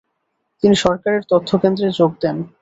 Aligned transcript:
তিনি 0.63 0.75
সরকারের 0.75 1.23
তথ্যকেন্দ্রে 1.31 1.87
যোগ 1.99 2.11
দেন। 2.21 2.37